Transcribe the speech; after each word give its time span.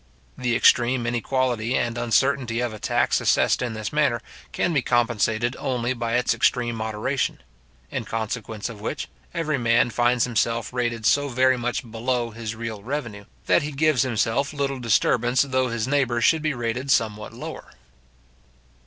The 0.35 0.55
extreme 0.55 1.05
inequality 1.05 1.77
and 1.77 1.95
uncertainty 1.95 2.59
of 2.59 2.73
a 2.73 2.79
tax 2.79 3.21
assessed 3.21 3.61
in 3.61 3.75
this 3.75 3.93
manner, 3.93 4.19
can 4.51 4.73
be 4.73 4.81
compensated 4.81 5.55
only 5.59 5.93
by 5.93 6.15
its 6.17 6.33
extreme 6.33 6.73
moderation; 6.75 7.39
in 7.91 8.05
consequence 8.05 8.67
of 8.67 8.81
which, 8.81 9.07
every 9.31 9.59
man 9.59 9.91
finds 9.91 10.23
himself 10.23 10.73
rated 10.73 11.05
so 11.05 11.27
very 11.29 11.55
much 11.55 11.91
below 11.91 12.31
his 12.31 12.55
real 12.55 12.81
revenue, 12.81 13.25
that 13.45 13.61
he 13.61 13.71
gives 13.71 14.01
himself 14.01 14.53
little 14.53 14.79
disturbance 14.79 15.43
though 15.43 15.67
his 15.67 15.87
neighbour 15.87 16.19
should 16.19 16.41
be 16.41 16.55
rated 16.55 16.89
somewhat 16.89 17.31
lower. 17.31 17.71